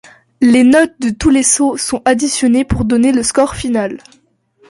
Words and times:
Les 0.41 0.63
notes 0.63 0.99
de 0.99 1.11
tous 1.11 1.29
les 1.29 1.43
sauts 1.43 1.77
sont 1.77 2.01
additionnées 2.05 2.65
pour 2.65 2.85
donner 2.85 3.11
le 3.11 3.21
score 3.21 3.53
final. 3.55 3.99